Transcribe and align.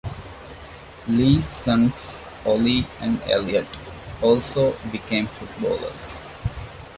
Lee's 1.07 1.47
sons, 1.47 2.25
Olly 2.43 2.87
and 3.01 3.21
Elliot, 3.27 3.67
also 4.19 4.75
became 4.91 5.27
footballers. 5.27 6.25